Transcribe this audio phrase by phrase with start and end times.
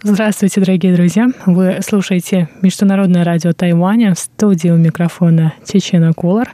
[0.00, 1.26] Здравствуйте, дорогие друзья!
[1.44, 6.50] Вы слушаете Международное радио Тайваня в студии у микрофона Чечена Колор.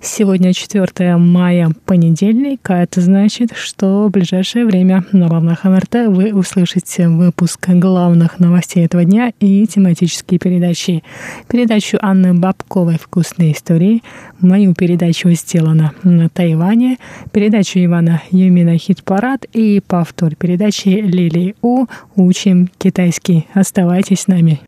[0.00, 6.32] Сегодня 4 мая, понедельник, а это значит, что в ближайшее время на волнах МРТ вы
[6.32, 11.02] услышите выпуск главных новостей этого дня и тематические передачи.
[11.48, 14.04] Передачу Анны Бабковой «Вкусные истории»,
[14.38, 16.98] мою передачу «Сделано на Тайване»,
[17.32, 23.48] передачу Ивана Юмина «Хит-парад» и повтор передачи Лилии У «Учим китайский.
[23.54, 24.60] Оставайтесь с нами.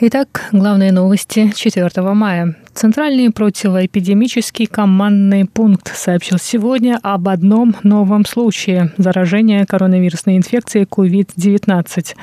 [0.00, 2.56] Итак, главные новости 4 мая.
[2.78, 12.14] Центральный противоэпидемический командный пункт сообщил сегодня об одном новом случае заражения коронавирусной инфекцией COVID-19.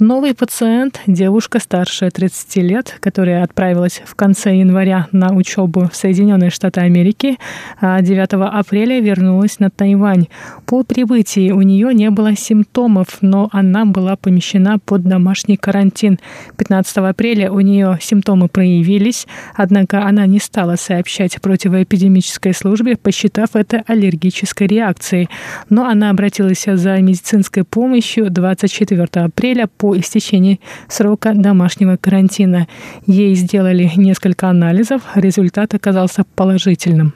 [0.00, 6.50] Новый пациент, девушка старше 30 лет, которая отправилась в конце января на учебу в Соединенные
[6.50, 7.38] Штаты Америки,
[7.80, 10.26] а 9 апреля вернулась на Тайвань.
[10.66, 16.18] По прибытии у нее не было симптомов, но она была помещена под домашний карантин.
[16.58, 19.26] 15 апреля у нее симптомы проявились,
[19.56, 25.28] однако она не стала сообщать противоэпидемической службе, посчитав это аллергической реакцией.
[25.68, 32.68] Но она обратилась за медицинской помощью 24 апреля по истечении срока домашнего карантина.
[33.06, 37.14] Ей сделали несколько анализов, результат оказался положительным.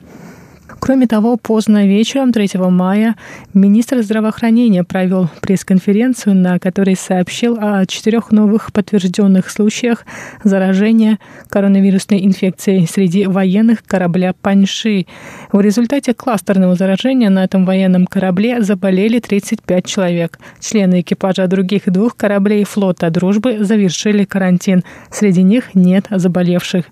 [0.79, 3.17] Кроме того, поздно вечером 3 мая
[3.55, 10.05] министр здравоохранения провел пресс-конференцию, на которой сообщил о четырех новых подтвержденных случаях
[10.45, 15.07] заражения коронавирусной инфекцией среди военных корабля «Паньши».
[15.51, 20.39] В результате кластерного заражения на этом военном корабле заболели 35 человек.
[20.61, 24.85] Члены экипажа других двух кораблей флота «Дружбы» завершили карантин.
[25.11, 26.85] Среди них нет заболевших.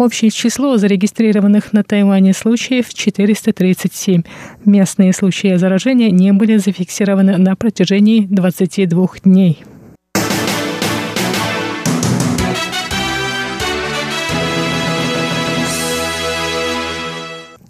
[0.00, 4.22] Общее число зарегистрированных на Тайване случаев 437.
[4.64, 9.62] Местные случаи заражения не были зафиксированы на протяжении 22 дней.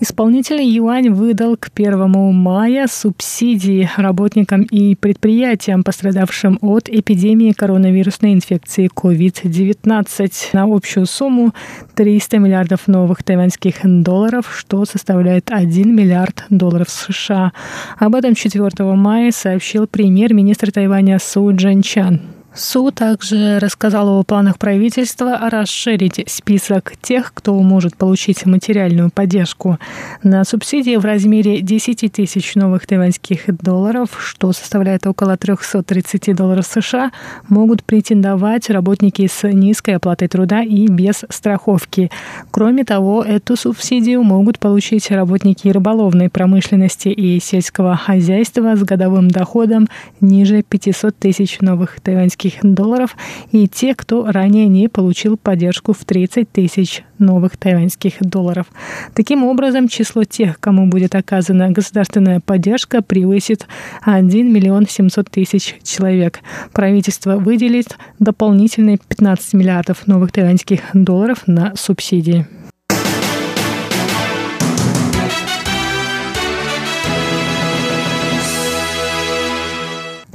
[0.03, 8.89] Исполнительный юань выдал к 1 мая субсидии работникам и предприятиям, пострадавшим от эпидемии коронавирусной инфекции
[8.89, 11.53] COVID-19 на общую сумму
[11.97, 17.53] 300 миллиардов новых тайваньских долларов, что составляет 1 миллиард долларов США.
[17.99, 22.40] Об этом 4 мая сообщил премьер-министр Тайваня Су Джанчан.
[22.53, 29.79] Су также рассказал о планах правительства расширить список тех, кто может получить материальную поддержку
[30.25, 37.13] на субсидии в размере 10 тысяч новых тайваньских долларов, что составляет около 330 долларов США,
[37.49, 42.11] могут претендовать работники с низкой оплатой труда и без страховки.
[42.51, 49.89] Кроме того, эту субсидию могут получить работники рыболовной промышленности и сельского хозяйства с годовым доходом
[50.21, 53.17] ниже 500 тысяч новых тайваньских американских долларов
[53.53, 58.67] и те, кто ранее не получил поддержку в 30 тысяч новых тайваньских долларов.
[59.15, 63.67] Таким образом, число тех, кому будет оказана государственная поддержка, превысит
[64.03, 66.41] 1 миллион 700 тысяч человек.
[66.73, 72.47] Правительство выделит дополнительные 15 миллиардов новых тайваньских долларов на субсидии.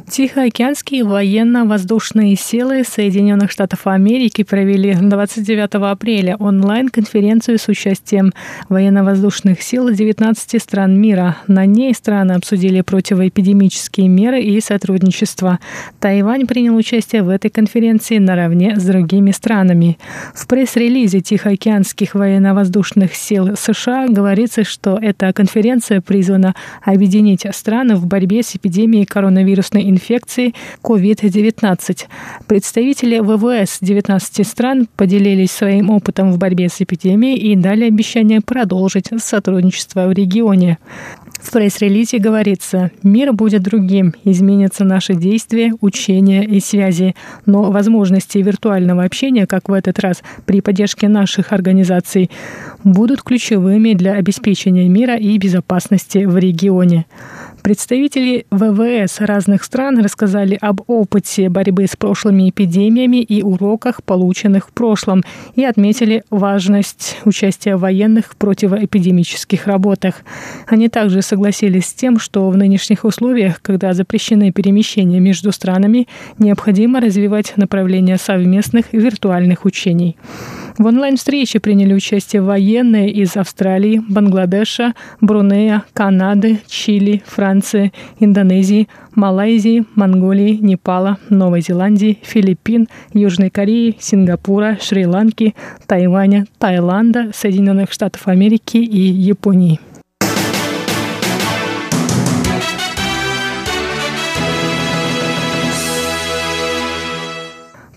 [0.10, 8.32] Тихоокеанские военно-воздушные силы Соединенных Штатов Америки провели 29 апреля онлайн-конференцию с участием
[8.70, 11.38] военно-воздушных сил 19 стран мира.
[11.48, 15.60] На ней страны обсудили противоэпидемические меры и сотрудничество.
[16.00, 19.98] Тайвань принял участие в этой конференции наравне с другими странами.
[20.36, 28.44] В пресс-релизе Тихоокеанских военно-воздушных сил США говорится, что эта конференция призвана объединить страны в борьбе
[28.44, 32.06] с эпидемией коронавирусной инфекции инфекции COVID-19.
[32.48, 39.10] Представители ВВС 19 стран поделились своим опытом в борьбе с эпидемией и дали обещание продолжить
[39.18, 40.78] сотрудничество в регионе.
[41.42, 47.16] В пресс-релизе говорится, мир будет другим, изменятся наши действия, учения и связи,
[47.46, 52.32] но возможности виртуального общения, как в этот раз при поддержке наших организаций,
[52.84, 57.06] будут ключевыми для обеспечения мира и безопасности в регионе.
[57.66, 64.72] Представители ВВС разных стран рассказали об опыте борьбы с прошлыми эпидемиями и уроках, полученных в
[64.72, 65.24] прошлом,
[65.56, 70.22] и отметили важность участия военных в противоэпидемических работах.
[70.68, 76.08] Они также согласились с тем, что в нынешних условиях, когда запрещены перемещения между странами,
[76.38, 80.18] необходимо развивать направление совместных виртуальных учений.
[80.78, 90.58] В онлайн-встрече приняли участие военные из Австралии, Бангладеша, Брунея, Канады, Чили, Франции, Индонезии, Малайзии, Монголии,
[90.62, 95.56] Непала, Новой Зеландии, Филиппин, Южной Кореи, Сингапура, Шри-Ланки,
[95.88, 99.80] Тайваня, Таиланда, Соединенных Штатов Америки и Японии.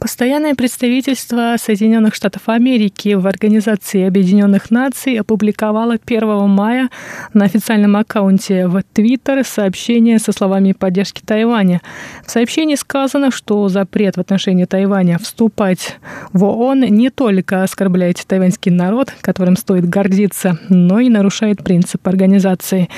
[0.00, 6.88] Постоянное представительство Соединенных Штатов Америки в Организации Объединенных Наций опубликовало 1 мая
[7.34, 11.80] на официальном аккаунте в Твиттер сообщение со словами поддержки Тайваня.
[12.24, 15.98] В сообщении сказано, что запрет в отношении Тайваня вступать
[16.32, 22.88] в ООН не только оскорбляет тайваньский народ, которым стоит гордиться, но и нарушает принцип организации.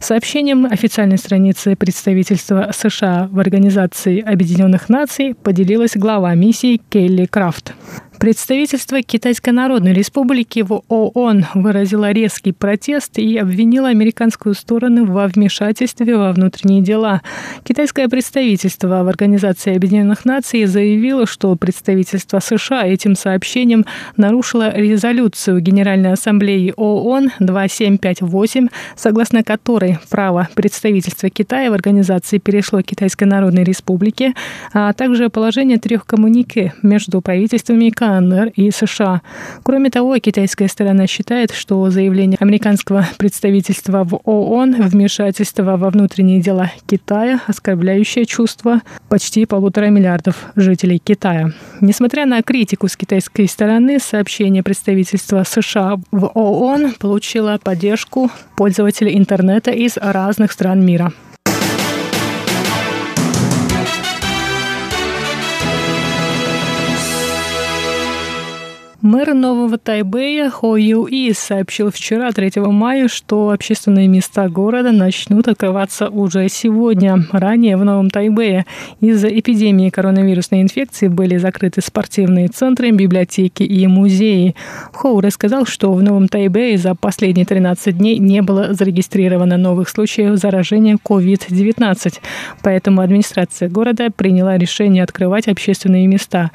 [0.00, 6.46] Сообщением официальной страницы представительства США в Организации Объединенных Наций поделилась глава миссии
[6.90, 7.74] Келли Крафт.
[8.18, 16.16] Представительство Китайской Народной Республики в ООН выразило резкий протест и обвинило американскую сторону во вмешательстве
[16.16, 17.20] во внутренние дела.
[17.62, 23.84] Китайское представительство в Организации Объединенных Наций заявило, что представительство США этим сообщением
[24.16, 33.24] нарушило резолюцию Генеральной Ассамблеи ООН 2758, согласно которой право представительства Китая в организации перешло Китайской
[33.24, 34.32] Народной Республике,
[34.72, 39.22] а также положение трех коммунике между правительствами КНР и США.
[39.64, 46.70] Кроме того, китайская сторона считает, что заявление американского представительства в ООН вмешательство во внутренние дела
[46.86, 51.50] Китая, оскорбляющее чувства почти полутора миллиардов жителей Китая.
[51.80, 59.72] Несмотря на критику с китайской стороны, сообщение представительства США в ООН получило поддержку пользователей интернета
[59.72, 61.12] из разных стран мира.
[69.06, 75.46] Мэр Нового Тайбэя Хо Ю И сообщил вчера, 3 мая, что общественные места города начнут
[75.46, 77.24] открываться уже сегодня.
[77.30, 78.66] Ранее в Новом Тайбэе
[79.00, 84.56] из-за эпидемии коронавирусной инфекции были закрыты спортивные центры, библиотеки и музеи.
[84.92, 90.36] Хоу рассказал, что в Новом Тайбэе за последние 13 дней не было зарегистрировано новых случаев
[90.36, 92.14] заражения COVID-19,
[92.60, 96.50] поэтому администрация города приняла решение открывать общественные места.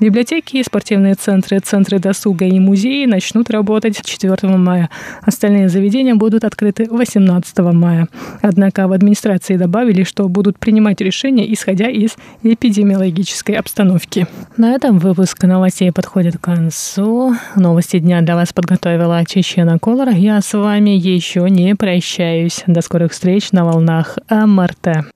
[0.00, 4.90] Библиотеки, спортивные центры, центры центры досуга и музеи начнут работать 4 мая.
[5.22, 8.08] Остальные заведения будут открыты 18 мая.
[8.42, 14.26] Однако в администрации добавили, что будут принимать решения, исходя из эпидемиологической обстановки.
[14.56, 17.34] На этом выпуск новостей подходит к концу.
[17.56, 20.10] Новости дня для вас подготовила Чечена Колор.
[20.10, 22.62] Я с вами еще не прощаюсь.
[22.66, 25.13] До скорых встреч на волнах МРТ.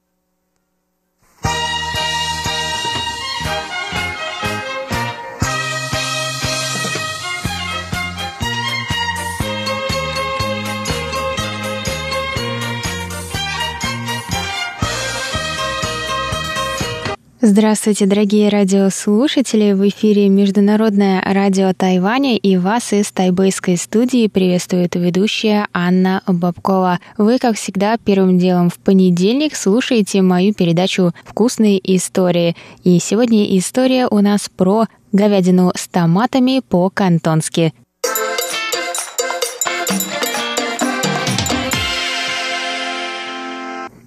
[17.40, 19.70] Здравствуйте, дорогие радиослушатели!
[19.72, 26.98] В эфире Международное радио Тайваня и вас из тайбэйской студии приветствует ведущая Анна Бабкова.
[27.16, 32.56] Вы, как всегда, первым делом в понедельник слушаете мою передачу «Вкусные истории».
[32.82, 37.72] И сегодня история у нас про говядину с томатами по-кантонски.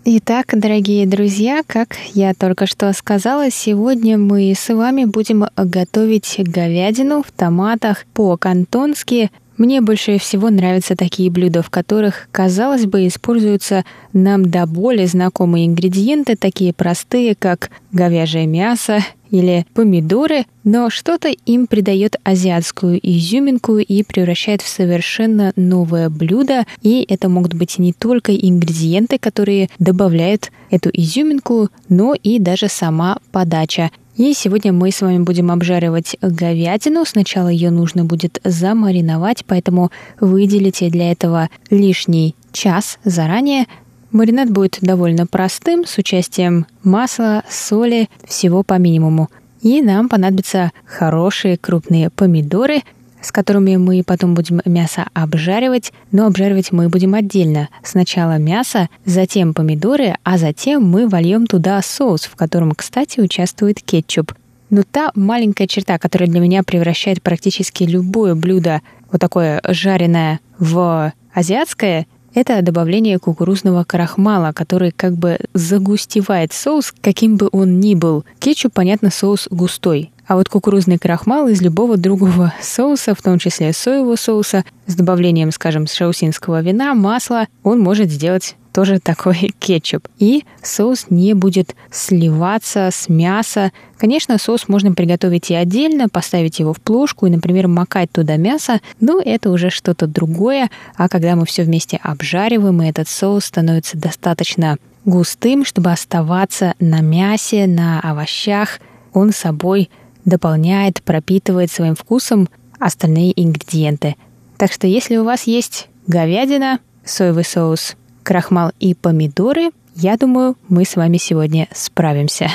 [0.03, 7.21] Итак, дорогие друзья, как я только что сказала, сегодня мы с вами будем готовить говядину
[7.21, 9.29] в томатах по-кантонски.
[9.61, 15.67] Мне больше всего нравятся такие блюда, в которых, казалось бы, используются нам до боли знакомые
[15.67, 24.03] ингредиенты, такие простые, как говяжье мясо, или помидоры, но что-то им придает азиатскую изюминку и
[24.03, 26.65] превращает в совершенно новое блюдо.
[26.81, 33.19] И это могут быть не только ингредиенты, которые добавляют эту изюминку, но и даже сама
[33.31, 33.91] подача.
[34.21, 37.05] И сегодня мы с вами будем обжаривать говядину.
[37.05, 43.65] Сначала ее нужно будет замариновать, поэтому выделите для этого лишний час заранее.
[44.11, 49.29] Маринад будет довольно простым, с участием масла, соли, всего по минимуму.
[49.63, 52.83] И нам понадобятся хорошие крупные помидоры.
[53.21, 57.69] С которыми мы потом будем мясо обжаривать, но обжаривать мы будем отдельно.
[57.83, 64.33] Сначала мясо, затем помидоры, а затем мы вольем туда соус, в котором, кстати, участвует кетчуп.
[64.69, 71.11] Но та маленькая черта, которая для меня превращает практически любое блюдо, вот такое жареное, в
[71.33, 78.23] азиатское, это добавление кукурузного крахмала, который как бы загустевает соус, каким бы он ни был.
[78.39, 80.11] Кетчуп, понятно, соус густой.
[80.31, 85.51] А вот кукурузный крахмал из любого другого соуса, в том числе соевого соуса, с добавлением,
[85.51, 90.07] скажем, шаусинского вина, масла, он может сделать тоже такой кетчуп.
[90.19, 93.73] И соус не будет сливаться с мяса.
[93.97, 98.79] Конечно, соус можно приготовить и отдельно, поставить его в плошку и, например, макать туда мясо,
[99.01, 100.69] но это уже что-то другое.
[100.95, 107.01] А когда мы все вместе обжариваем, и этот соус становится достаточно густым, чтобы оставаться на
[107.01, 108.79] мясе, на овощах,
[109.13, 109.89] он собой
[110.25, 112.49] дополняет, пропитывает своим вкусом
[112.79, 114.15] остальные ингредиенты.
[114.57, 120.85] Так что если у вас есть говядина, соевый соус, крахмал и помидоры, я думаю, мы
[120.85, 122.49] с вами сегодня справимся.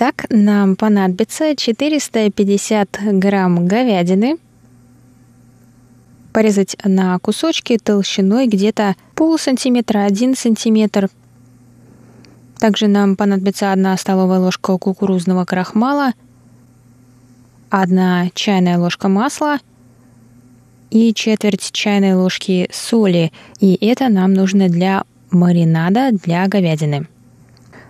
[0.00, 4.36] Итак, нам понадобится 450 грамм говядины,
[6.32, 11.10] порезать на кусочки толщиной где-то пол сантиметра, один сантиметр.
[12.60, 16.12] Также нам понадобится одна столовая ложка кукурузного крахмала,
[17.68, 19.58] одна чайная ложка масла
[20.90, 23.32] и четверть чайной ложки соли.
[23.58, 25.02] И это нам нужно для
[25.32, 27.08] маринада для говядины.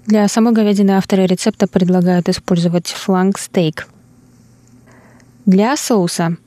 [0.09, 3.89] Для самой говядины авторы рецепта предлагают использовать фланг-стейк.
[5.45, 6.39] Для соуса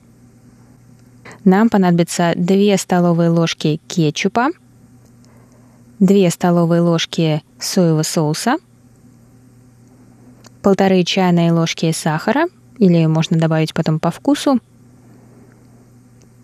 [1.43, 4.47] нам понадобится 2 столовые ложки кетчупа,
[5.99, 8.57] 2 столовые ложки соевого соуса,
[10.63, 12.47] полторы чайные ложки сахара,
[12.79, 14.57] или можно добавить потом по вкусу,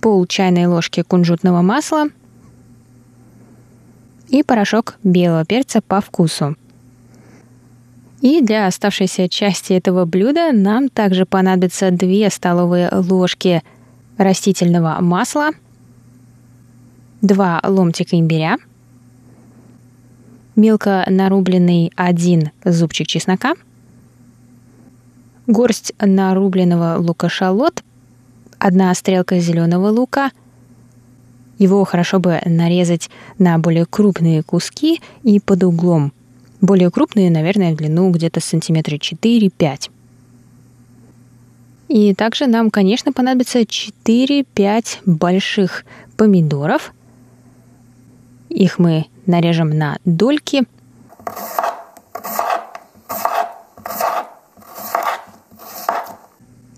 [0.02, 2.10] пол чайной ложки кунжутного масла
[4.30, 6.56] и порошок белого перца по вкусу–
[8.28, 13.64] и для оставшейся части этого блюда нам также понадобится 2 столовые ложки
[14.18, 15.52] растительного масла,
[17.22, 18.58] 2 ломтика имбиря,
[20.58, 23.54] мелко нарубленный 1 зубчик чеснока,
[25.46, 27.82] горсть нарубленного лука-шалот,
[28.60, 30.32] одна стрелка зеленого лука.
[31.60, 36.12] Его хорошо бы нарезать на более крупные куски и под углом–
[36.62, 39.90] более крупные, наверное, в длину где-то сантиметра 4-5.
[41.88, 45.86] И также нам, конечно, понадобится 4-5 больших
[46.18, 46.94] помидоров.
[48.50, 50.64] Их мы нарежем на дольки.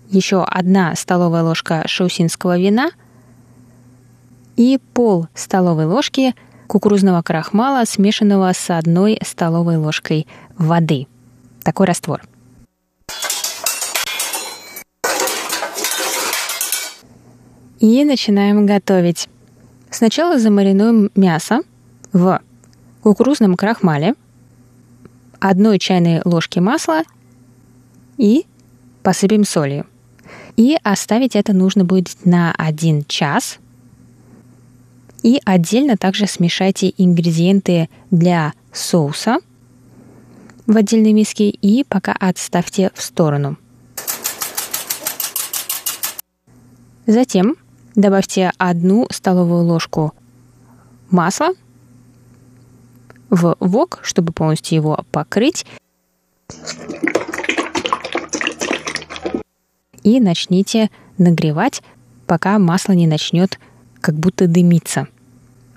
[0.10, 2.90] Еще одна столовая ложка шаусинского вина
[4.58, 6.36] и пол столовой ложки–
[6.70, 11.08] кукурузного крахмала, смешанного с одной столовой ложкой воды.
[11.64, 12.22] Такой раствор.
[17.80, 19.28] И начинаем готовить.
[19.90, 21.62] Сначала замаринуем мясо
[22.14, 22.40] в
[23.02, 24.14] кукурузном крахмале,
[25.40, 27.02] одной чайной ложки масла
[28.18, 28.46] и
[29.02, 29.88] посыпем солью.
[30.56, 33.58] И оставить это нужно будет на 1 час–
[35.24, 39.40] и отдельно также смешайте ингредиенты для соуса
[40.68, 43.58] в отдельной миске и пока отставьте в сторону.
[47.06, 47.56] Затем
[47.96, 50.14] добавьте одну столовую ложку
[51.10, 51.50] масла
[53.30, 55.66] в вок, чтобы полностью его покрыть.
[60.04, 61.82] И начните нагревать,
[62.26, 63.60] пока масло не начнет
[64.02, 65.08] как будто дымится.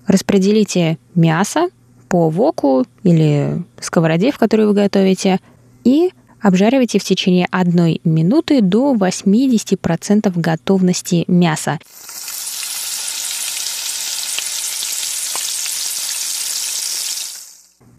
[0.07, 1.69] Распределите мясо
[2.09, 5.41] по воку или сковороде, в которой вы готовите,
[5.85, 6.11] и
[6.41, 11.79] обжаривайте в течение одной минуты до 80% готовности мяса.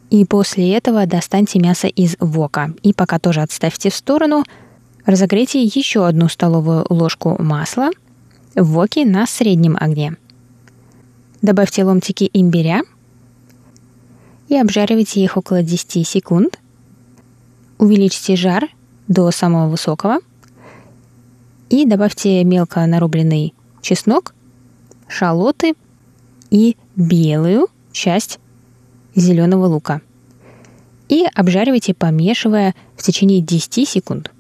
[0.09, 2.71] И после этого достаньте мясо из вока.
[2.83, 4.43] И пока тоже отставьте в сторону,
[5.05, 7.89] разогрейте еще одну столовую ложку масла–
[8.55, 10.17] в воке на среднем огне.
[11.41, 12.81] Добавьте ломтики имбиря
[14.47, 16.59] и обжаривайте их около 10 секунд.
[17.79, 18.69] увеличьте жар
[19.07, 20.19] до самого высокого
[21.69, 24.33] и добавьте мелко нарубленный чеснок,
[25.07, 25.73] шалоты
[26.49, 28.39] и белую часть
[29.15, 30.01] зеленого лука.
[31.09, 34.31] И обжаривайте, помешивая в течение 10 секунд.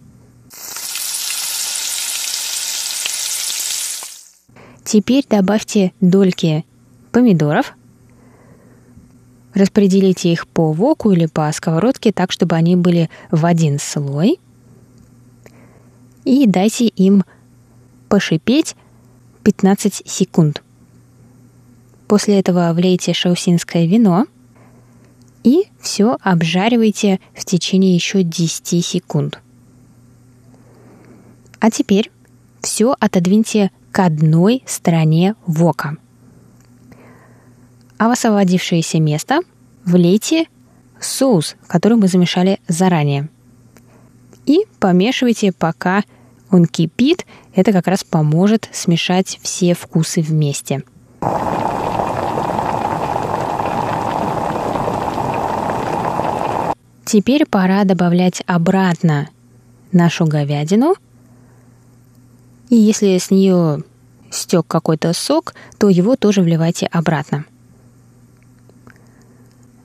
[4.83, 6.65] Теперь добавьте дольки
[7.11, 7.73] помидоров,
[9.53, 14.39] распределите их по воку или по сковородке так, чтобы они были в один слой.
[16.25, 17.23] И дайте им
[18.09, 18.75] пошипеть
[19.43, 20.63] 15 секунд.
[22.07, 24.25] После этого влейте шаусинское вино
[25.43, 29.39] и все обжаривайте в течение еще 10 секунд.
[31.59, 32.11] А теперь
[32.61, 35.95] все отодвиньте к одной стороне вока.
[37.99, 39.39] А в освободившееся место
[39.85, 40.47] влейте
[40.99, 43.29] соус, который мы замешали заранее.
[44.45, 46.03] И помешивайте, пока
[46.49, 47.25] он кипит.
[47.53, 50.83] Это как раз поможет смешать все вкусы вместе.
[57.05, 59.29] Теперь пора добавлять обратно
[59.91, 60.95] нашу говядину.
[62.73, 63.83] И если с нее
[64.31, 67.45] стек какой-то сок, то его тоже вливайте обратно.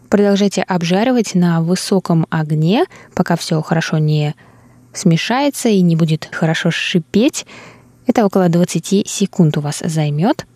[0.08, 4.34] Продолжайте обжаривать на высоком огне, пока все хорошо не
[4.94, 7.44] смешается и не будет хорошо шипеть.
[8.06, 10.46] Это около 20 секунд у вас займет.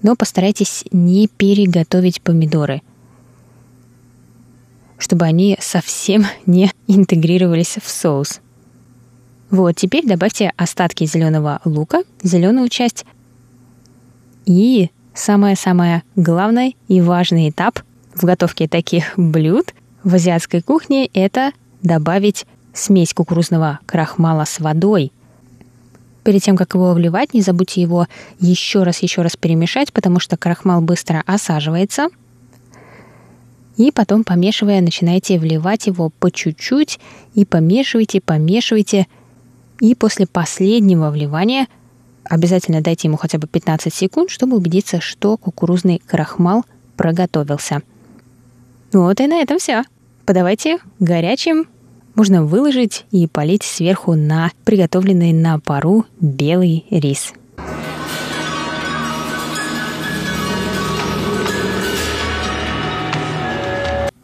[0.00, 2.80] Но постарайтесь не переготовить помидоры–
[4.96, 8.40] чтобы они совсем не интегрировались в соус.
[9.54, 13.06] Вот, теперь добавьте остатки зеленого лука, зеленую часть.
[14.46, 17.78] И самое-самое главное и важный этап
[18.16, 25.12] в готовке таких блюд в азиатской кухне– это добавить смесь кукурузного крахмала с водой.
[26.24, 28.08] Перед тем, как его вливать, не забудьте его
[28.40, 32.08] еще раз, еще раз перемешать, потому что крахмал быстро осаживается–
[33.76, 37.00] и потом, помешивая, начинаете вливать его по чуть-чуть
[37.34, 39.08] и помешивайте, помешивайте.
[39.84, 41.68] И после последнего вливания
[42.24, 46.64] обязательно дайте ему хотя бы 15 секунд, чтобы убедиться, что кукурузный крахмал
[46.96, 47.82] проготовился.
[48.94, 49.82] Вот и на этом все.
[50.24, 51.68] Подавайте горячим.
[52.14, 57.34] Можно выложить и полить сверху на приготовленный на пару белый рис.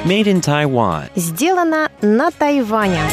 [0.09, 1.07] Made in Taiwan.
[1.15, 3.03] Сделано на Тайване.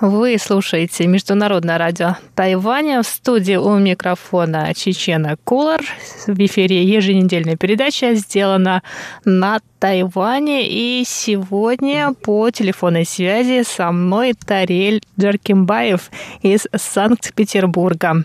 [0.00, 3.02] Вы слушаете Международное радио Тайваня.
[3.02, 5.80] В студии у микрофона Чечена Кулар.
[6.28, 8.84] В эфире еженедельная передача сделана
[9.24, 10.68] на Тайване.
[10.68, 16.10] И сегодня по телефонной связи со мной Тарель Джаркимбаев
[16.42, 18.24] из Санкт-Петербурга.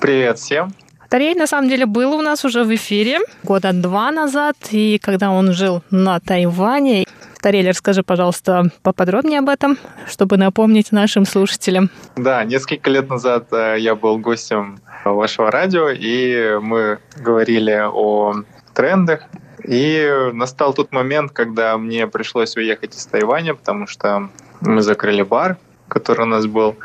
[0.00, 0.72] Привет всем.
[1.10, 5.32] Тарель, на самом деле, был у нас уже в эфире года два назад, и когда
[5.32, 7.04] он жил на Тайване,
[7.42, 11.90] Тарель, расскажи, пожалуйста, поподробнее об этом, чтобы напомнить нашим слушателям.
[12.14, 19.22] Да, несколько лет назад э, я был гостем вашего радио, и мы говорили о трендах.
[19.64, 24.28] И настал тот момент, когда мне пришлось уехать из Тайваня, потому что
[24.60, 25.58] мы закрыли бар,
[25.90, 26.76] который у нас был.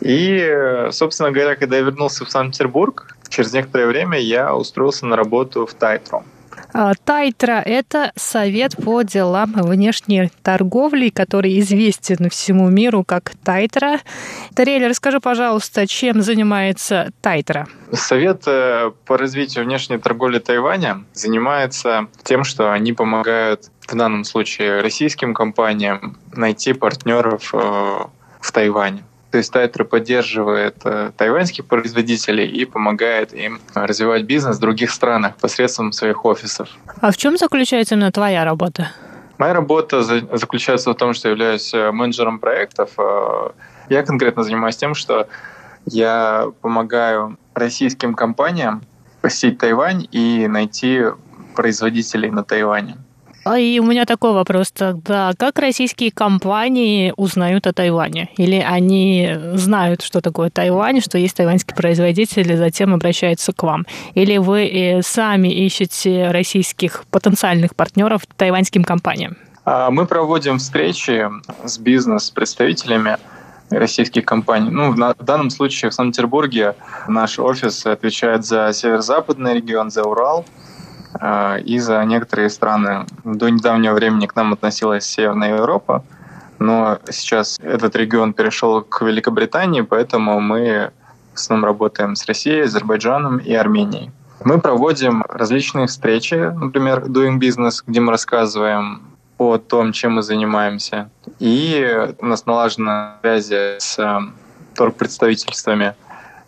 [0.00, 5.66] И, собственно говоря, когда я вернулся в Санкт-Петербург, через некоторое время я устроился на работу
[5.66, 6.24] в Тайтру.
[6.74, 13.98] А, Тайтра– это совет по делам внешней торговли, который известен всему миру как Тайтра.
[14.54, 17.68] Тарель, расскажи, пожалуйста, чем занимается Тайтра?
[17.92, 24.80] Совет э, по развитию внешней торговли Тайваня занимается тем, что они помогают в данном случае
[24.80, 27.98] российским компаниям найти партнеров э,
[28.42, 29.04] в Тайване.
[29.30, 35.36] То есть Тайтра поддерживает э, тайваньских производителей и помогает им развивать бизнес в других странах
[35.36, 36.68] посредством своих офисов.
[37.00, 38.90] А в чем заключается именно твоя работа?
[39.38, 42.90] Моя работа заключается в том, что я являюсь э, менеджером проектов.
[42.98, 43.52] Э,
[43.88, 45.28] я конкретно занимаюсь тем, что
[45.86, 48.82] я помогаю российским компаниям
[49.22, 51.04] посетить Тайвань и найти
[51.56, 52.98] производителей на Тайване.
[53.44, 55.32] А и у меня такой вопрос тогда.
[55.36, 58.28] Как российские компании узнают о Тайване?
[58.36, 63.84] Или они знают, что такое Тайвань, что есть тайваньские производители, затем обращаются к вам?
[64.14, 69.36] Или вы э, сами ищете российских потенциальных партнеров тайваньским компаниям?
[69.64, 71.28] А, мы проводим встречи
[71.64, 73.16] с бизнес-представителями
[73.70, 74.70] российских компаний.
[74.70, 76.76] Ну, в данном случае в Санкт-Петербурге
[77.08, 80.44] наш офис отвечает за северо-западный регион, за Урал–
[81.64, 86.04] и за некоторые страны до недавнего времени к нам относилась Северная Европа,
[86.58, 90.90] но сейчас этот регион перешел к Великобритании, поэтому мы
[91.34, 94.10] в основном работаем с Россией, Азербайджаном и Арменией.
[94.44, 99.02] Мы проводим различные встречи, например, Doing Business, где мы рассказываем
[99.38, 101.10] о том, чем мы занимаемся.
[101.38, 104.20] И у нас налажена связи с э,
[104.74, 105.94] торгпредставительствами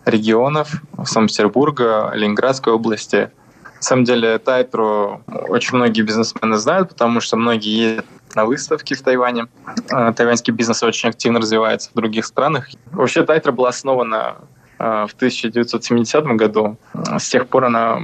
[0.05, 0.73] регионов
[1.05, 3.31] Санкт-Петербурга, Ленинградской области–
[3.77, 9.03] на самом деле Тайтру очень многие бизнесмены знают, потому что многие ездят на выставки в
[9.03, 9.47] Тайване.
[9.91, 12.69] А, тайваньский бизнес очень активно развивается в других странах.
[12.93, 14.37] Вообще Тайтра была основана
[14.79, 16.77] а, в 1970 году.
[17.19, 18.01] С тех пор она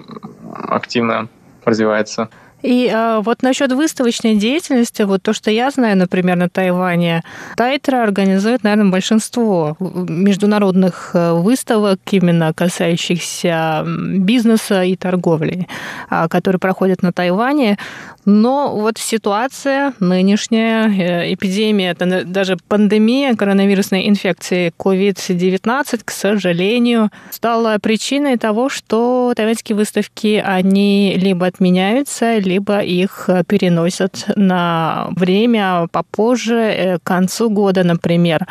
[0.69, 1.29] активно
[1.65, 2.29] развивается.
[2.63, 7.23] И э, вот насчет выставочной деятельности, вот то, что я знаю, например, на Тайване,
[7.57, 15.67] Тайтра организует, наверное, большинство международных э, выставок, именно касающихся бизнеса и торговли,
[16.11, 17.79] э, которые проходят на Тайване.
[18.27, 27.79] Но вот ситуация нынешняя, э, эпидемия, это даже пандемия коронавирусной инфекции COVID-19, к сожалению, стала
[27.81, 36.99] причиной того, что тайваньские выставки, они либо отменяются, либо их переносят на время попозже, э,
[36.99, 38.47] к концу года, например.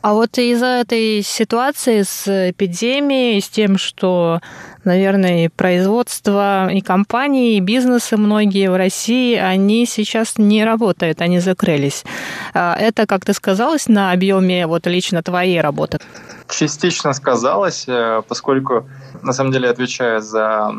[0.02, 4.40] а вот из-за этой ситуации с эпидемией, с тем, что,
[4.84, 11.40] наверное, и производство, и компании, и бизнесы многие в России, они сейчас не работают, они
[11.40, 12.04] закрылись.
[12.54, 15.98] А это как-то сказалось на объеме вот лично твоей работы?
[16.48, 18.86] Частично сказалось, э, поскольку
[19.22, 20.70] на самом деле отвечаю за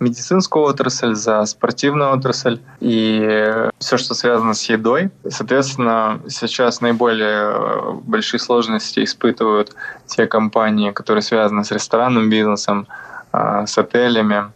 [0.00, 5.10] медицинскую отрасль, за спортивную отрасль и все, что связано с едой.
[5.28, 9.74] Соответственно, сейчас наиболее э, большие сложности испытывают
[10.06, 12.86] те компании, которые связаны с ресторанным бизнесом,
[13.32, 14.52] с отелями.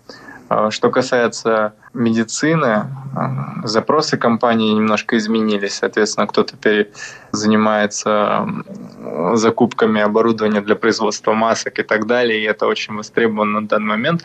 [0.53, 2.87] Э, что касается медицины,
[3.65, 5.75] запросы компании немножко изменились.
[5.75, 6.57] Соответственно, кто-то
[7.33, 8.47] занимается
[9.35, 14.25] закупками оборудования для производства масок и так далее, и это очень востребовано на данный момент.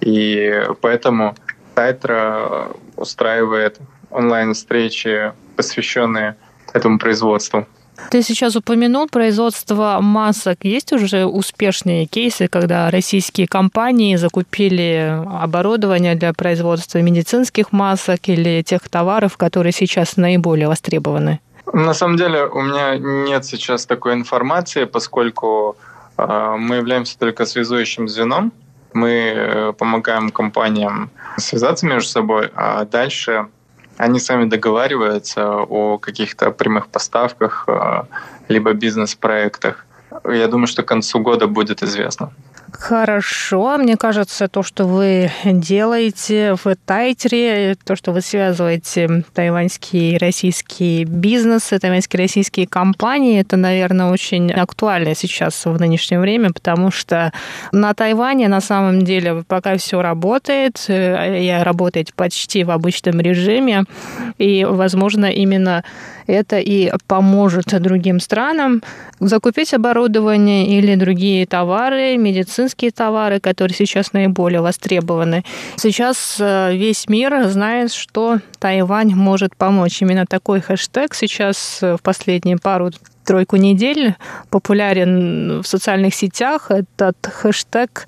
[0.00, 1.34] И поэтому
[1.74, 3.78] Тайтра устраивает
[4.10, 6.36] онлайн-встречи, посвященные
[6.72, 7.66] этому производству.
[8.10, 10.58] Ты сейчас упомянул производство масок.
[10.62, 18.88] Есть уже успешные кейсы, когда российские компании закупили оборудование для производства медицинских масок или тех
[18.88, 21.40] товаров, которые сейчас наиболее востребованы?
[21.72, 25.76] На самом деле у меня нет сейчас такой информации, поскольку
[26.16, 28.52] э, мы являемся только связующим звеном.
[28.94, 33.48] Мы э, помогаем компаниям связаться между собой, а дальше
[33.98, 38.02] они сами договариваются о каких-то прямых поставках, э,
[38.48, 39.84] либо бизнес-проектах.
[40.24, 42.30] Я думаю, что к концу года будет известно.
[42.72, 43.78] Хорошо.
[43.78, 51.04] Мне кажется, то, что вы делаете в Тайтре, то, что вы связываете тайваньские и российские
[51.04, 57.32] бизнесы, тайваньские и российские компании, это, наверное, очень актуально сейчас в нынешнее время, потому что
[57.72, 63.84] на Тайване на самом деле пока все работает, и работает почти в обычном режиме,
[64.36, 65.84] и, возможно, именно
[66.28, 68.82] это и поможет другим странам
[69.18, 75.42] закупить оборудование или другие товары, медицинские товары, которые сейчас наиболее востребованы.
[75.76, 80.02] Сейчас э, весь мир знает, что Тайвань может помочь.
[80.02, 82.90] Именно такой хэштег сейчас э, в последние пару
[83.28, 84.14] тройку недель
[84.48, 86.70] популярен в социальных сетях.
[86.70, 88.06] Этот хэштег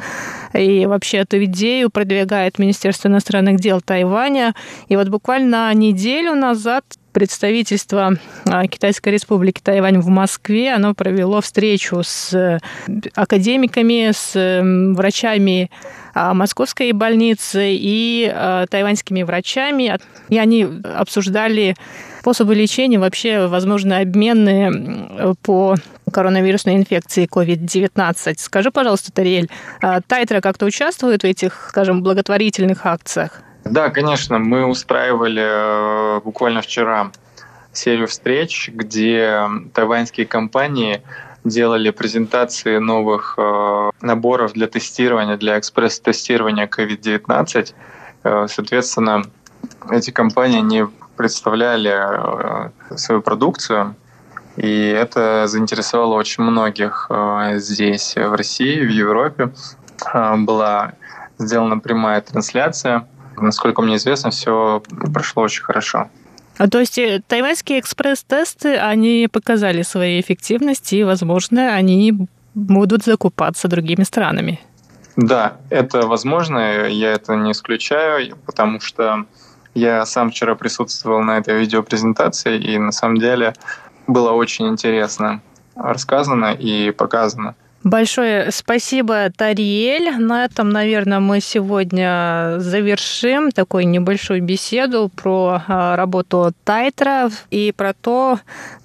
[0.54, 4.54] и вообще эту идею продвигает Министерство иностранных дел Тайваня.
[4.88, 8.12] И вот буквально неделю назад представительство
[8.46, 12.58] а, Китайской республики Тайвань в Москве, оно провело встречу с э,
[13.14, 15.70] академиками, с врачами
[16.14, 19.98] а, московской больницы и а, тайваньскими врачами.
[20.28, 21.76] И они обсуждали
[22.20, 25.76] способы лечения, вообще возможные обмены по
[26.12, 28.34] коронавирусной инфекции COVID-19.
[28.38, 29.48] Скажи, пожалуйста, Тариэль,
[30.06, 33.42] Тайтра как-то участвует в этих, скажем, благотворительных акциях?
[33.64, 37.12] Да, конечно, мы устраивали э, буквально вчера
[37.72, 41.02] серию встреч, где тайваньские компании
[41.44, 47.74] делали презентации новых э, наборов для тестирования, для экспресс-тестирования COVID-19.
[48.24, 49.24] Э, соответственно,
[49.90, 53.94] эти компании не представляли свою продукцию,
[54.56, 57.10] и это заинтересовало очень многих
[57.56, 59.52] здесь, в России, в Европе.
[60.14, 60.92] Была
[61.38, 63.06] сделана прямая трансляция–
[63.42, 66.08] насколько мне известно, все прошло очень хорошо.
[66.58, 73.68] А то есть э, тайваньские экспресс-тесты, они показали свои эффективности, и, возможно, они будут закупаться
[73.68, 74.60] другими странами.
[75.16, 79.24] Да, это возможно, я это не исключаю, потому что
[79.74, 83.54] я сам вчера присутствовал на этой видеопрезентации, и на самом деле
[84.06, 85.40] было очень интересно
[85.74, 87.54] рассказано и показано.
[87.82, 90.18] Большое спасибо, Тариэль.
[90.18, 97.94] На этом, наверное, мы сегодня завершим такую небольшую беседу про а, работу Тайтра и про
[97.94, 98.38] то,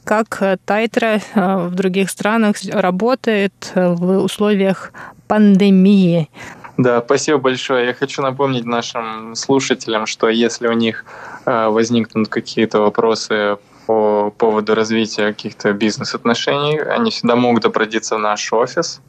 [0.06, 4.94] как Тайтра а, в других странах работает в условиях
[5.28, 6.30] пандемии.
[6.78, 7.88] Да, спасибо большое.
[7.88, 11.04] Я хочу напомнить нашим слушателям, что если у них
[11.46, 18.52] а, возникнут какие-то вопросы по поводу развития каких-то бизнес-отношений, они всегда могут обратиться в наш
[18.54, 19.02] офис,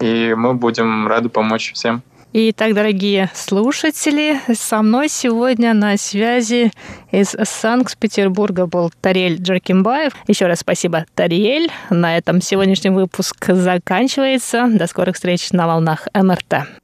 [0.00, 2.02] и мы будем рады помочь всем.
[2.34, 6.72] Итак, дорогие слушатели, со мной сегодня на связи
[7.10, 10.14] из Санкт-Петербурга был Тарель Джаркимбаев.
[10.28, 11.70] Еще раз спасибо, Тарель.
[11.90, 14.66] На этом сегодняшний выпуск заканчивается.
[14.66, 16.81] До скорых встреч на волнах МРТ.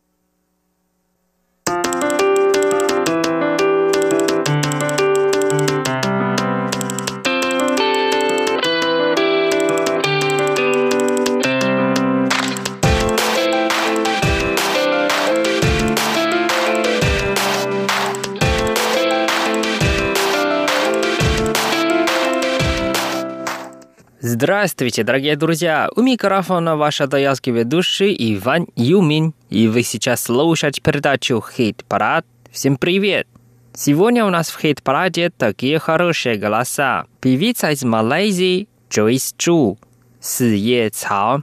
[24.40, 25.88] Здравствуйте, дорогие друзья!
[25.96, 32.24] У микрофона ваша даялский ведущий Иван Юмин, и вы сейчас слушаете передачу «Хит-парад».
[32.52, 33.26] Всем привет!
[33.74, 37.06] Сегодня у нас в хит-параде такие хорошие голоса.
[37.20, 39.76] Певица из Малайзии Джойс Чу,
[40.20, 41.42] Си Е Цао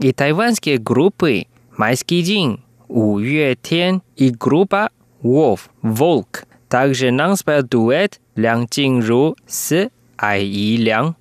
[0.00, 4.90] и тайванские группы Майский день, У Юэ Тен и группа
[5.22, 6.42] Wolf, Волк.
[6.68, 8.66] Также нам спел дуэт Лян
[9.06, 11.14] Ру с Ай И Лян.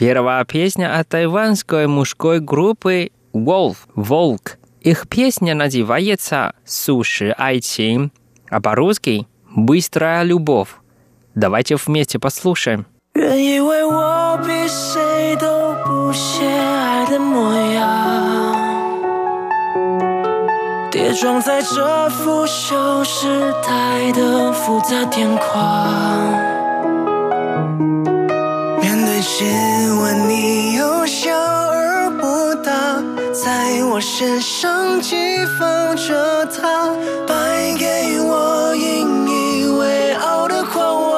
[0.00, 4.58] Первая песня от тайванской мужской группы Wolf, Волк.
[4.80, 8.12] Их песня называется «Суши Айчин»,
[8.50, 10.76] а по-русски «Быстрая любовь».
[11.34, 12.86] Давайте вместе послушаем.
[13.14, 18.54] 原以为我比谁都不 不屑爱的模样，
[20.92, 26.32] 跌撞在这腐朽时代的复杂天框。
[28.80, 29.48] 面对亲
[33.43, 35.15] 在我身上寄
[35.57, 36.93] 放着它，
[37.27, 41.11] 败给我引以为傲的狂妄。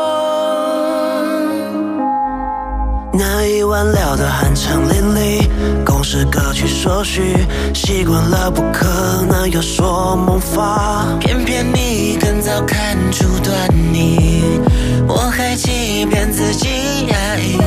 [3.12, 5.50] 那一晚聊得酣畅淋漓，
[5.84, 7.36] 共识各取所需，
[7.74, 8.88] 习惯了不可
[9.30, 14.62] 能有所萌发，偏偏你更早看出端倪，
[15.10, 16.70] 我还欺骗自己
[17.08, 17.58] 压抑，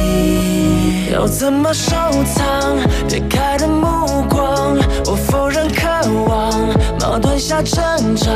[1.17, 1.97] 要怎么收
[2.35, 2.77] 藏？
[3.09, 4.77] 别开的目光？
[5.07, 5.89] 我否认渴
[6.29, 6.53] 望，
[7.01, 8.31] 矛盾下挣扎，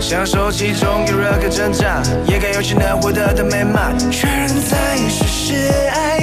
[0.00, 6.20] 享受其中有任何挣扎，也该有些能获得的美满，确认在于是爱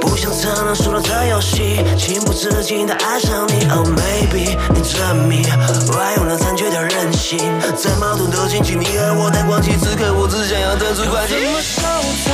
[0.00, 3.66] 不想承认输了这游戏，情不自禁的爱上你。
[3.70, 5.42] Oh maybe 你证明
[5.88, 7.38] 我还有了残缺的人性，
[7.76, 11.34] 在矛盾的亲近你和我太光奇，此刻我只想要得出关系。
[11.34, 11.82] 怎么收
[12.24, 12.32] 藏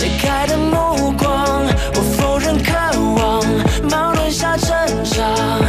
[0.00, 1.64] 被开的目光？
[1.94, 2.72] 我否认渴
[3.16, 3.44] 望，
[3.90, 4.68] 矛盾下挣
[5.04, 5.22] 扎，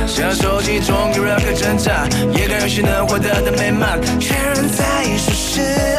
[0.08, 5.93] 享受其中有任何挣扎，也该有些能获得的美满，确认在舒适爱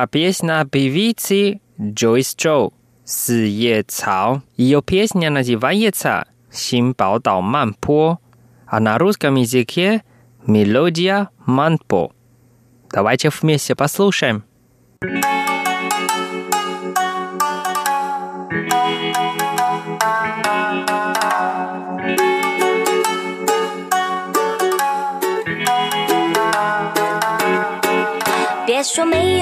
[0.00, 2.72] Вторая песня певицы Джойс Джоу
[3.04, 4.40] «Си Е Цао».
[4.56, 8.18] Ее песня называется «Син Бао Дао Ман По»,
[8.66, 10.02] а на русском языке
[10.46, 12.12] «Мелодия Манпо».
[12.90, 14.44] Давайте вместе послушаем.
[28.76, 29.36] 别说没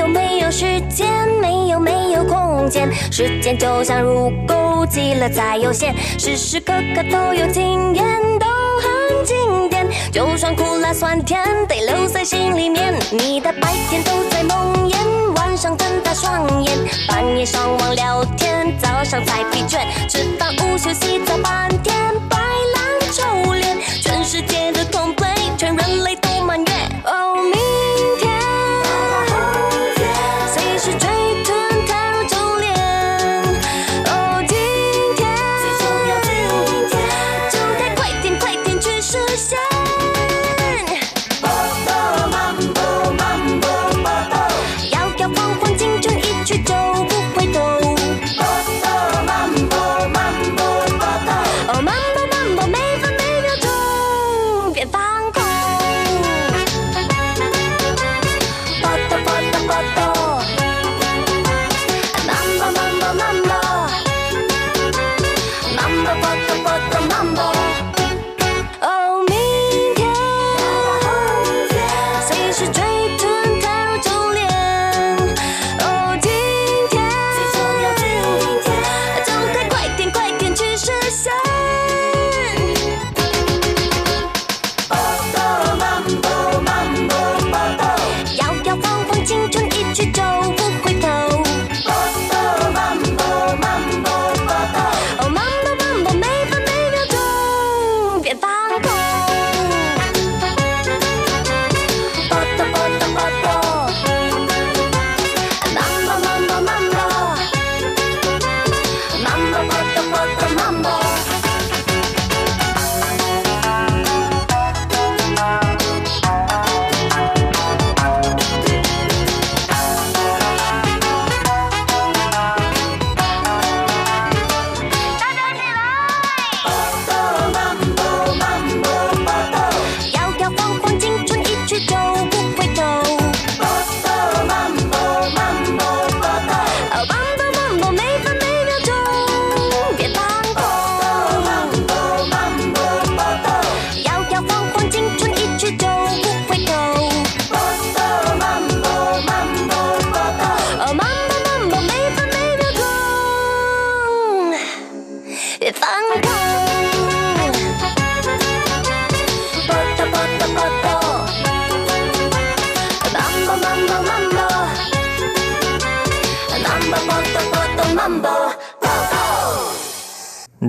[0.52, 1.08] 时间，
[1.40, 8.04] 没有没有空间，时间就像如钩，急了才有限，时时刻刻都有经验，
[8.40, 8.48] 都
[8.82, 9.88] 很经典。
[10.12, 12.96] 就算苦辣酸甜，得留在心里面。
[13.12, 21.96] 你的白天都在梦魇，晚上睁大双眼，半夜上网聊天，早上才疲倦，吃饭午休洗澡半天，
[22.28, 22.38] 摆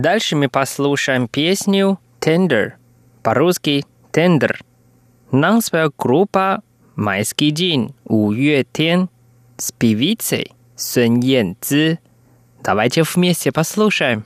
[0.01, 2.73] Дальше мы послушаем песню «Tender»,
[3.23, 4.57] по-русски «Tender».
[5.31, 6.63] Нам спела группа
[6.97, 9.11] «Майский день», «У Юэ Тен»
[9.59, 11.55] с певицей Сунь Ян
[12.63, 14.25] Давайте вместе послушаем.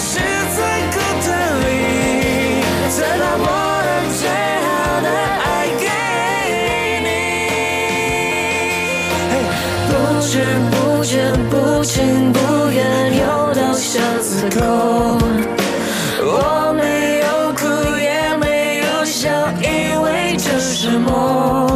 [0.00, 0.20] 是
[0.56, 0.60] 在
[0.94, 1.26] 歌词
[1.66, 1.68] 里
[2.88, 3.46] 再把我
[3.82, 4.22] 的最
[4.64, 4.66] 好
[5.02, 5.08] 的
[5.44, 5.46] 爱
[5.82, 5.86] 给
[7.04, 7.08] 你
[9.88, 9.90] 不
[10.22, 10.32] 知
[10.70, 10.72] 不
[11.04, 11.12] 觉
[11.50, 12.38] 不情不
[12.70, 12.78] 愿
[13.18, 13.22] 又
[13.54, 13.90] 到巷
[14.20, 14.56] 子口
[16.22, 17.60] 我没有哭
[17.98, 19.28] 也没有笑
[19.60, 19.66] 因
[20.00, 21.67] 为这是梦。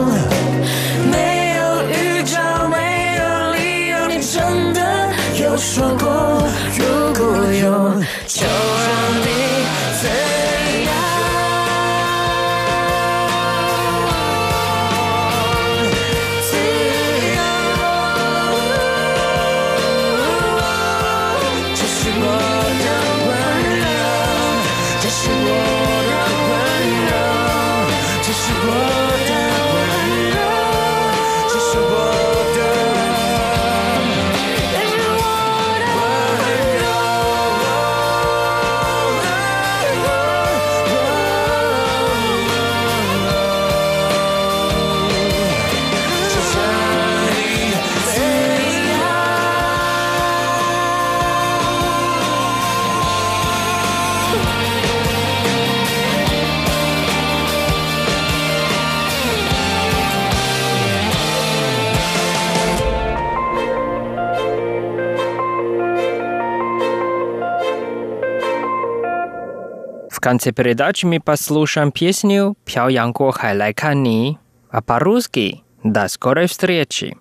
[70.23, 74.39] конце передачи мы послушаем песню «Пяо Янго Хайлай Кани»,
[74.71, 77.19] а по-русски «До скорой встречи».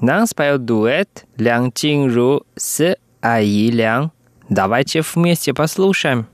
[0.00, 4.12] Нам споет дуэт Лян Чинру с Аи Лян.
[4.50, 6.26] Давайте вместе послушаем.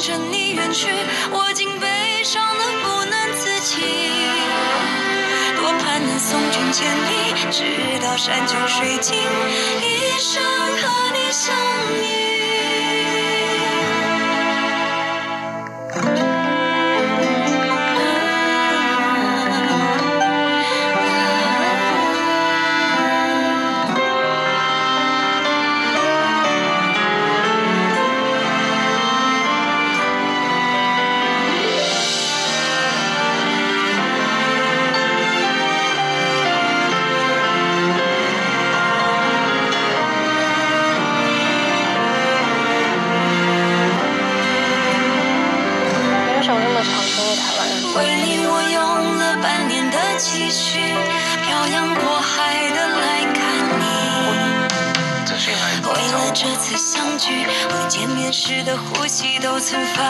[0.00, 0.88] 着你远去
[1.30, 3.82] 我竟悲伤得不能自己
[5.60, 11.54] 多盼能送君千里直到山穷水尽一生和你相
[12.02, 12.19] 依
[59.40, 60.09] 都曾发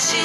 [0.00, 0.16] 期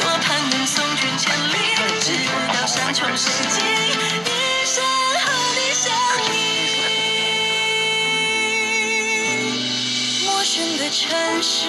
[0.00, 1.56] 多盼能送君千里
[1.98, 2.12] 直
[2.56, 4.84] 到山穷水尽一生
[5.18, 5.92] 和你相
[6.32, 6.34] 依
[10.24, 11.68] 陌生的城市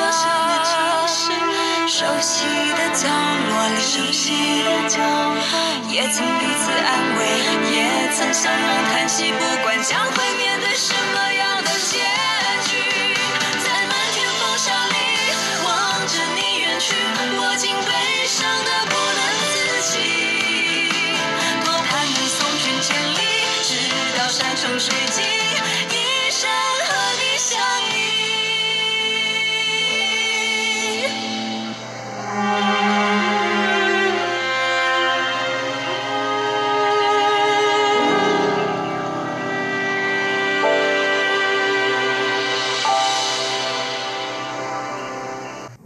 [0.00, 1.06] 啊
[1.86, 3.08] 熟悉的角
[3.48, 5.40] 落里熟悉的角落
[5.88, 7.20] 也曾彼此安慰
[7.72, 12.25] 也曾相拥叹息不管将会面对什么样的结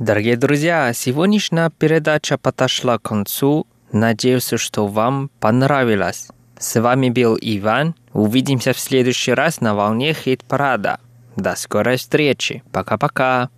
[0.00, 3.66] Дорогие друзья, сегодняшняя передача подошла к концу.
[3.92, 6.28] Надеюсь, что вам понравилось.
[6.58, 7.94] С вами был Иван.
[8.14, 11.00] Увидимся в следующий раз на волне хит-парада.
[11.36, 12.62] До скорой встречи.
[12.72, 13.50] Пока-пока.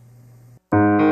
[0.72, 1.11] 好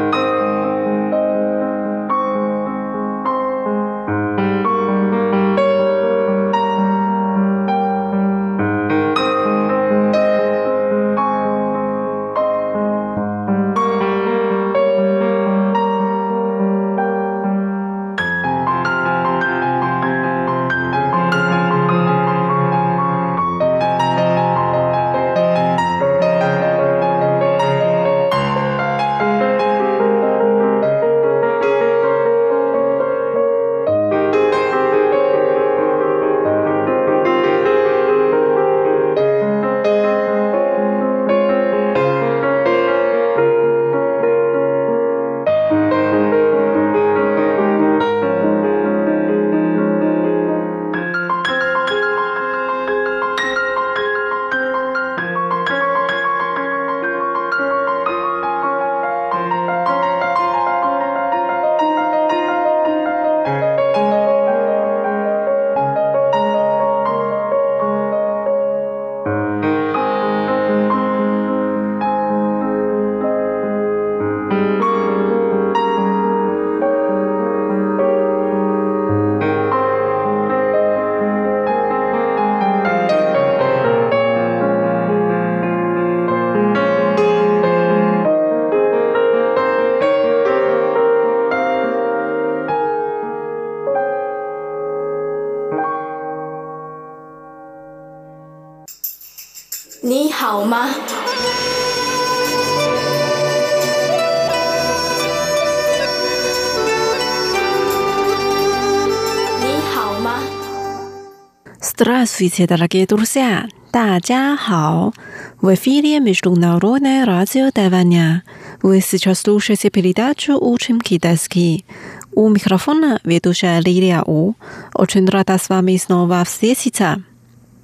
[112.19, 113.69] Здравствуйте, дорогие друзья!
[113.93, 115.13] 大家好!
[115.61, 118.43] В эфире Международное радио Тайваня.
[118.81, 121.85] Вы сейчас слушаете передачу «Учим китайский».
[122.33, 124.55] У микрофона ведущая Лилия У.
[124.93, 127.23] Очень рада с вами снова встретиться.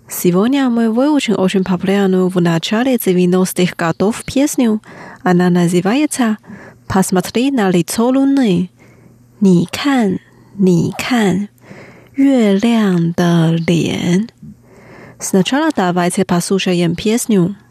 [0.09, 4.81] Сегодня мы выучим очень популярную в начале 90-х годов песню.
[5.23, 6.37] Она называется
[6.85, 8.71] «Посмотри на лицо луны».
[9.39, 10.19] 你看，
[10.59, 11.47] 你看，
[12.15, 14.27] 月亮的脸。
[15.19, 17.64] Сначала давайте послушаем песню. “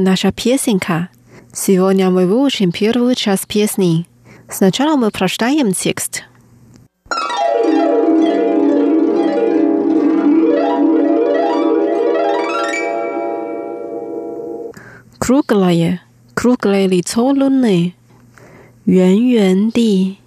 [0.00, 1.08] наша песенка.
[1.52, 4.06] Сегодня мы выучим первую часть песни.
[4.48, 6.24] Сначала мы прочитаем текст.
[15.18, 16.02] Круглое,
[16.34, 17.94] круглое лицо луны,
[18.84, 20.18] 圆圆的，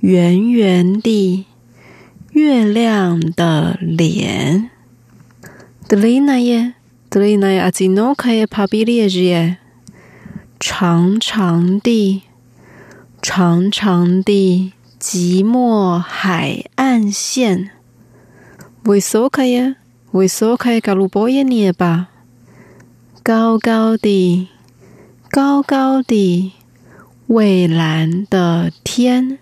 [0.00, 1.46] 圆圆的，
[2.30, 4.70] 月亮的脸。
[5.90, 6.72] Длинное,
[7.09, 9.57] 这里呢，阿兹诺可以爬比利耶，
[10.59, 12.21] 长长的、
[13.21, 17.69] 长长的吉莫海岸线；
[18.83, 19.75] 维索可以，
[20.11, 22.09] 维索可以加入波耶涅吧，
[23.23, 24.49] 高高的、
[25.31, 26.51] 高高的
[27.27, 29.39] 蔚蓝的天。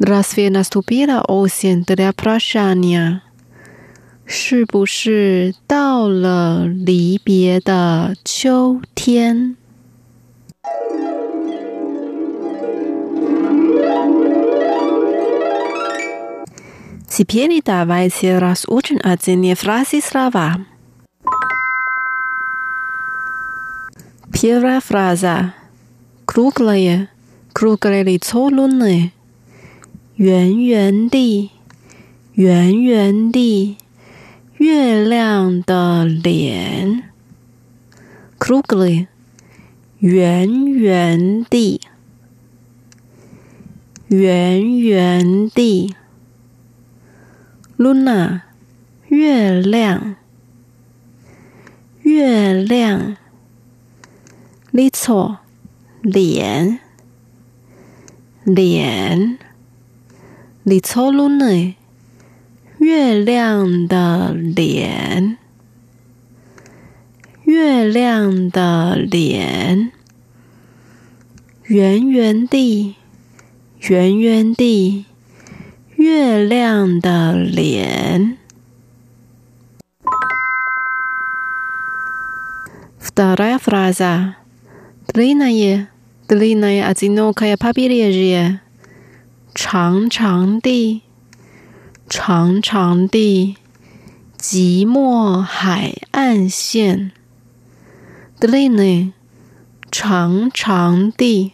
[0.00, 3.20] Las vi nas tuviera ocean de a Prusia.
[4.27, 9.57] 是不是到了离别的秋天？
[17.07, 20.65] Теперь давайте разучим отдельные фразы слова.
[24.31, 25.53] Первая фраза.
[26.25, 27.09] Круглое,
[27.53, 29.11] круглое лицо луны.
[30.15, 31.51] 圆圆的，
[32.33, 33.77] 圆圆的，
[34.58, 37.04] 月亮的脸。
[38.40, 39.06] Krugly，
[39.98, 41.80] 圆圆的，
[44.08, 45.94] 圆圆的。
[47.76, 48.40] Luna，
[49.06, 50.16] 月亮，
[52.02, 53.16] 月亮。
[54.72, 55.36] Little，
[56.02, 56.80] 脸，
[58.42, 59.38] 脸。
[60.64, 61.74] Little Luna，
[62.87, 65.37] 月亮的脸，
[67.45, 69.91] 月亮的脸。
[71.65, 72.95] 圆圆的，
[73.79, 75.05] 圆圆的。
[75.95, 78.37] 月亮的脸。
[82.99, 84.35] Вторая фраза.
[85.13, 85.87] Длинное,
[86.27, 88.59] длинное одинокое побережье.
[89.53, 91.01] 长长的，
[92.10, 93.54] 长长的
[94.38, 97.12] 寂寞海岸线。
[98.40, 99.12] 的嘞呢，
[99.90, 101.52] 长长的，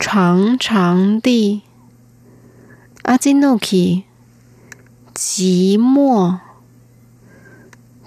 [0.00, 1.62] 长长的，
[3.02, 4.02] 阿金诺奇，
[5.14, 6.40] 寂寞，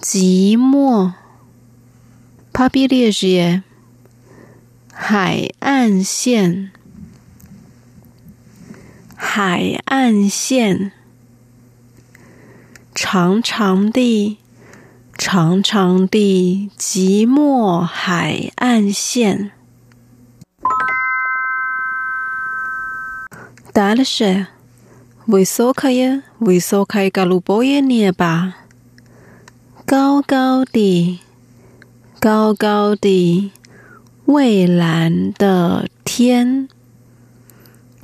[0.02, 1.14] 寂寞，
[2.52, 3.64] 帕比列日耶，
[4.92, 6.72] 海岸线。
[9.25, 10.93] 海岸线。
[12.95, 14.37] 长长的，
[15.17, 19.53] 长长的寂寞海岸线。
[23.73, 28.55] Дальше。Высокое, высокое голубое небо，
[29.87, 31.21] 高高的，
[32.19, 33.53] 高高的
[34.25, 36.69] 蔚蓝的天。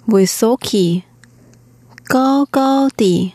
[0.06, 1.02] Высокий，
[2.11, 3.31] 高高的，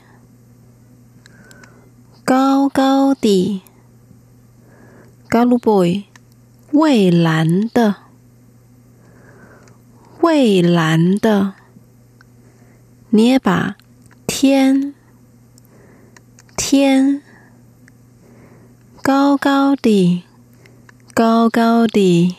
[2.26, 3.62] 高高的
[5.30, 6.04] ，girl boy，
[6.72, 7.94] 蔚蓝的，
[10.20, 11.54] 蔚蓝的，
[13.08, 13.76] 你也把，
[14.26, 14.92] 天，
[16.54, 17.22] 天，
[19.02, 20.22] 高高的，
[21.14, 22.36] 高高的，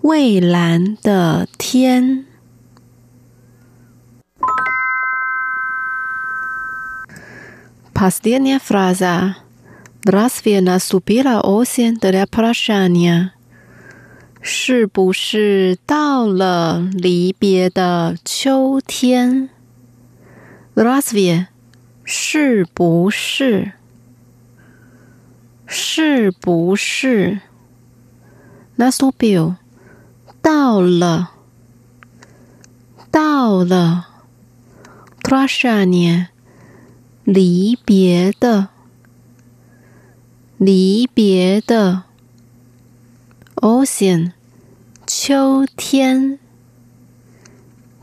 [0.00, 2.31] 蔚蓝的天。
[8.01, 9.37] Последняя фраза.
[10.05, 13.31] Разве наступила осень для прощания?
[14.41, 19.49] 是不是到了离别的秋天？
[20.75, 21.47] Разве
[22.05, 23.73] 是不是？
[25.65, 27.41] 是不是？
[28.77, 29.55] Наступил
[30.41, 31.31] 到了，
[33.11, 34.07] 到了。
[35.21, 36.27] Прощание
[37.24, 38.68] 离别的。
[40.56, 42.04] 离别的。
[43.56, 44.32] Ocean
[45.06, 46.38] 秋天。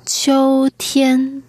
[0.05, 1.43] 秋天。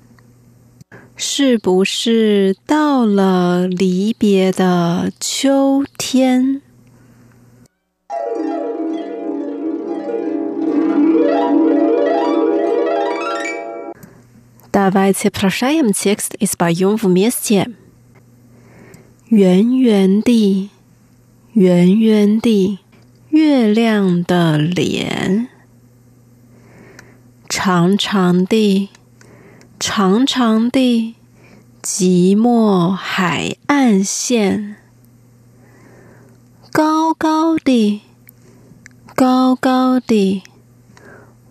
[1.22, 6.62] 是不是到了离别的秋天？
[14.71, 17.73] ？Давайте прощаем текст и споем вместе。
[19.29, 20.69] 圆圆的，
[21.53, 22.79] 圆圆的
[23.29, 25.47] 月亮的脸，
[27.47, 28.89] 长长的。
[29.77, 31.15] 长长的
[31.83, 34.77] 寂寞海岸线，
[36.71, 38.01] 高高的，
[39.15, 40.41] 高高的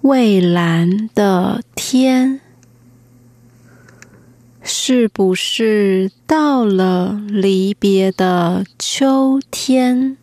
[0.00, 2.40] 蔚蓝的天，
[4.71, 10.15] 是不是到了离别的秋天？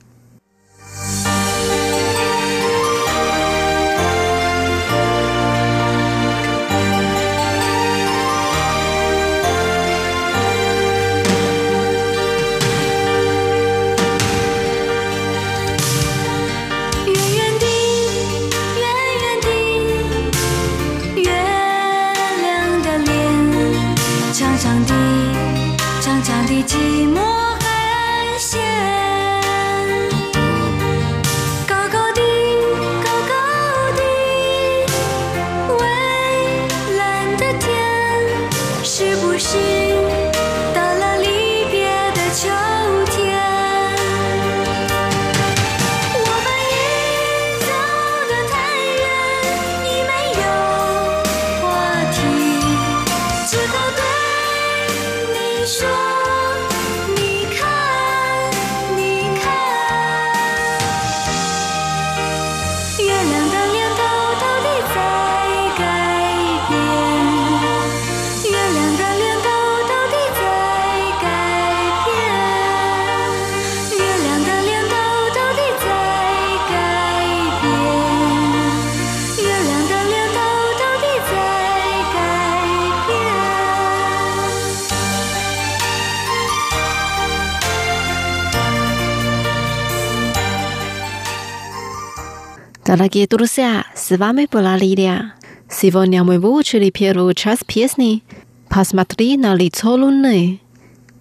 [92.96, 95.34] Дорогие друзья, с вами была Лилия.
[95.68, 98.22] Сегодня мы выучили первую часть песни
[98.70, 100.62] «Посмотри на лицо луны».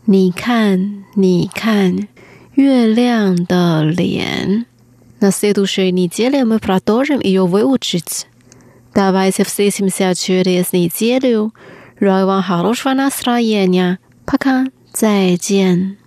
[0.07, 2.07] «Не кан, не кан,
[2.55, 4.65] юэлян да лиан».
[5.19, 8.27] На следующей неделе мы продолжим ее выучить.
[8.93, 11.53] Давайте встретимся через неделю.
[11.99, 13.99] Желаю вам хорошего настроения.
[14.25, 15.97] Пока, 再见。